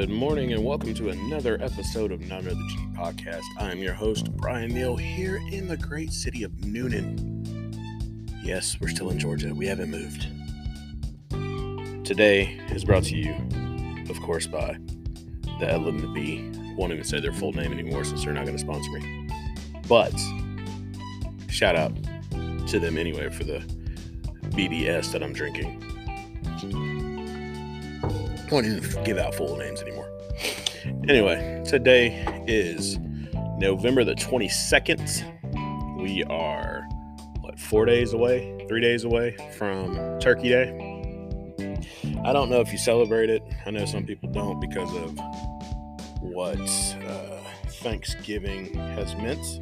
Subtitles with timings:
[0.00, 3.42] Good morning and welcome to another episode of None of the G podcast.
[3.58, 8.32] I'm your host, Brian Neal, here in the great city of Newnan.
[8.42, 9.54] Yes, we're still in Georgia.
[9.54, 10.26] We haven't moved.
[12.06, 13.34] Today is brought to you,
[14.08, 14.78] of course, by
[15.60, 16.50] the L and the B.
[16.78, 19.28] Won't even say their full name anymore since they're not going to sponsor me.
[19.86, 20.18] But
[21.50, 21.92] shout out
[22.68, 23.58] to them anyway for the
[24.56, 25.84] BBS that I'm drinking
[28.50, 30.10] won't even give out full names anymore.
[31.08, 32.98] Anyway, today is
[33.58, 36.02] November the 22nd.
[36.02, 36.82] We are,
[37.40, 40.70] what, four days away, three days away from Turkey Day.
[42.24, 43.42] I don't know if you celebrate it.
[43.66, 45.18] I know some people don't because of
[46.20, 46.58] what
[47.06, 47.40] uh,
[47.82, 49.60] Thanksgiving has meant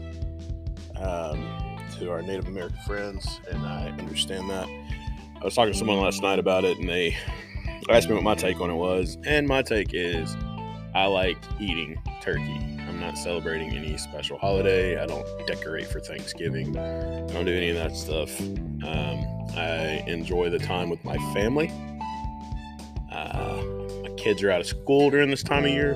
[0.97, 4.69] um, to our Native American friends, and I understand that.
[5.41, 7.17] I was talking to someone last night about it, and they
[7.91, 10.37] asked me what my take on it was, and my take is
[10.95, 12.61] I like eating turkey.
[12.89, 15.01] I'm not celebrating any special holiday.
[15.01, 16.77] I don't decorate for Thanksgiving.
[16.77, 18.39] I don't do any of that stuff.
[18.41, 19.25] Um,
[19.57, 21.71] I enjoy the time with my family.
[23.11, 23.63] Uh,
[24.03, 25.95] my kids are out of school during this time of year,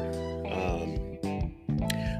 [0.50, 1.20] um,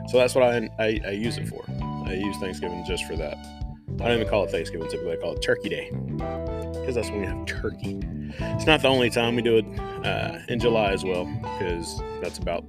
[0.09, 1.65] so that's what I, I, I use it for.
[2.07, 3.62] I use Thanksgiving just for that.
[4.01, 4.89] I don't even call it Thanksgiving.
[4.89, 8.01] Typically, I call it Turkey Day because that's when we have turkey.
[8.39, 12.39] It's not the only time we do it uh, in July as well, because that's
[12.39, 12.65] about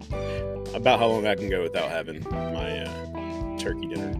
[0.75, 4.13] about how long I can go without having my uh, turkey dinner.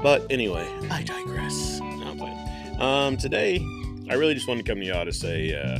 [0.00, 1.80] But anyway, I digress.
[1.80, 2.80] No, I'm playing.
[2.80, 3.56] Um, today,
[4.10, 5.78] I really just wanted to come to y'all to say, uh,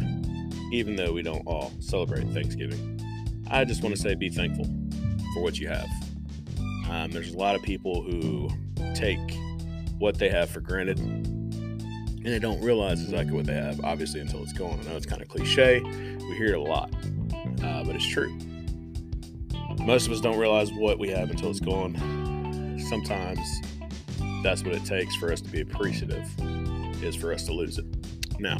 [0.72, 3.00] even though we don't all celebrate Thanksgiving,
[3.50, 4.66] I just want to say be thankful
[5.34, 5.88] for what you have.
[6.90, 8.48] Um, there's a lot of people who
[8.94, 9.18] take
[9.98, 10.98] what they have for granted
[12.24, 14.78] and they don't realize exactly what they have, obviously, until it's gone.
[14.80, 15.80] I know it's kind of cliche.
[15.80, 16.92] We hear it a lot,
[17.62, 18.36] uh, but it's true.
[19.80, 21.96] Most of us don't realize what we have until it's gone.
[22.88, 23.62] Sometimes
[24.42, 26.28] that's what it takes for us to be appreciative,
[27.02, 27.86] is for us to lose it.
[28.40, 28.58] Now,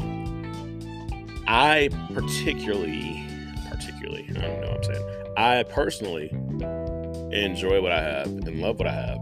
[1.46, 3.22] I particularly,
[3.70, 5.34] particularly, I don't know what I'm saying.
[5.36, 6.30] I personally
[7.32, 9.18] enjoy what I have and love what I have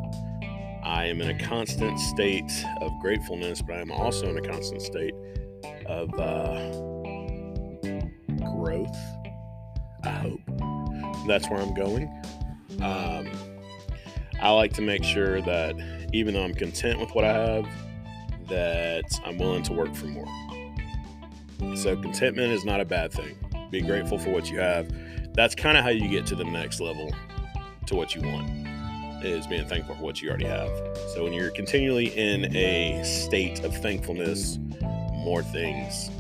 [0.87, 4.81] I am in a constant state of gratefulness, but I am also in a constant
[4.81, 5.15] state
[5.85, 6.71] of uh,
[8.55, 8.97] growth.
[10.05, 10.41] I hope
[11.27, 12.05] that's where I'm going.
[12.81, 13.29] Um,
[14.41, 15.75] I like to make sure that
[16.13, 17.67] even though I'm content with what I have,
[18.49, 21.77] that I'm willing to work for more.
[21.77, 23.37] So contentment is not a bad thing.
[23.73, 24.89] Be grateful for what you have.
[25.35, 27.13] That's kind of how you get to the next level
[27.87, 28.76] to what you want
[29.23, 30.71] is being thankful for what you already have.
[31.15, 36.11] So when you're continually in a state of thankfulness, more things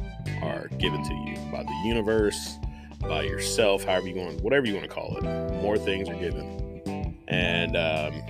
[0.43, 2.59] are given to you by the universe,
[3.01, 5.23] by yourself, however you want, whatever you want to call it.
[5.63, 8.23] More things are given, and um,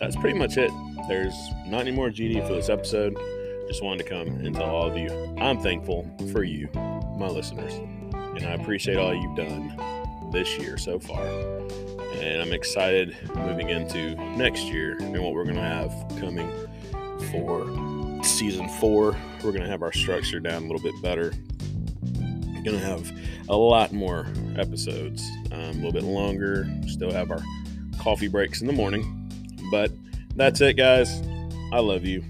[0.00, 0.70] that's pretty much it.
[1.08, 1.34] There's
[1.66, 3.16] not any more GD for this episode.
[3.66, 6.68] Just wanted to come and tell all of you I'm thankful for you,
[7.18, 11.24] my listeners, and I appreciate all you've done this year so far
[12.14, 16.50] and I'm excited moving into next year and what we're going to have coming
[17.30, 19.16] for season four.
[19.44, 21.32] We're going to have our structure down a little bit better.
[22.14, 23.10] We're going to have
[23.48, 24.26] a lot more
[24.56, 26.66] episodes, um, a little bit longer.
[26.86, 27.42] Still have our
[27.98, 29.30] coffee breaks in the morning,
[29.70, 29.92] but
[30.36, 31.22] that's it, guys.
[31.72, 32.24] I love you.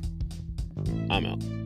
[1.10, 1.57] I'm out.